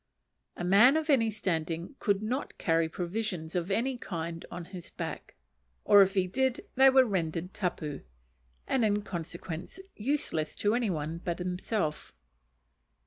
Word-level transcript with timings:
A 0.57 0.63
man 0.63 0.97
of 0.97 1.11
any 1.11 1.29
standing 1.29 1.95
could 1.99 2.23
not 2.23 2.57
carry 2.57 2.89
provisions 2.89 3.53
of 3.53 3.69
any 3.69 3.99
kind 3.99 4.43
on 4.49 4.65
his 4.65 4.89
back; 4.89 5.35
or 5.85 6.01
if 6.01 6.15
he 6.15 6.25
did 6.25 6.61
they 6.73 6.89
were 6.89 7.05
rendered 7.05 7.53
tapu, 7.53 8.01
and 8.65 8.83
in 8.83 9.03
consequence 9.03 9.79
useless 9.95 10.55
to 10.55 10.73
any 10.73 10.89
one 10.89 11.19
but 11.19 11.37
himself. 11.37 12.15